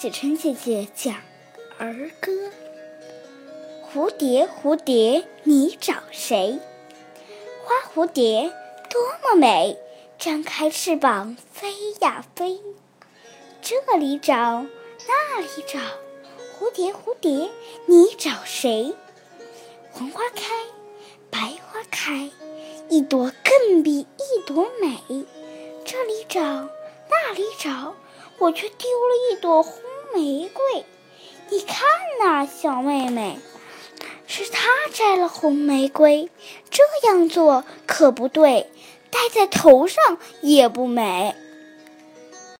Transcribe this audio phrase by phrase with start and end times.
[0.00, 1.12] 子晨姐姐讲
[1.76, 2.30] 儿歌：
[3.82, 6.60] 蝴蝶，蝴蝶，你找谁？
[7.64, 8.52] 花蝴蝶
[8.88, 9.76] 多么美，
[10.16, 12.60] 张开翅膀飞呀飞。
[13.60, 14.64] 这里找，
[15.08, 15.80] 那里找，
[16.56, 17.50] 蝴蝶，蝴蝶，
[17.86, 18.94] 你找谁？
[19.90, 20.44] 黄花开，
[21.28, 22.30] 白花开，
[22.88, 25.26] 一朵更比一朵美。
[25.84, 26.40] 这里找，
[27.10, 27.96] 那里找，
[28.38, 29.82] 我却丢了一朵红。
[30.14, 30.86] 玫瑰，
[31.50, 31.76] 你看
[32.18, 33.38] 呐，小妹妹，
[34.26, 36.30] 是她摘了红玫瑰，
[36.70, 38.70] 这样做可不对，
[39.10, 41.36] 戴在头上也不美。